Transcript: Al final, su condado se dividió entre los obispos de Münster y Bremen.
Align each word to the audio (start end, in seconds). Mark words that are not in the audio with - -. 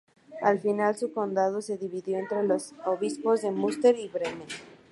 Al 0.41 0.59
final, 0.59 0.97
su 0.97 1.13
condado 1.13 1.61
se 1.61 1.77
dividió 1.77 2.17
entre 2.17 2.41
los 2.43 2.73
obispos 2.87 3.43
de 3.43 3.51
Münster 3.51 3.95
y 3.99 4.07
Bremen. 4.07 4.47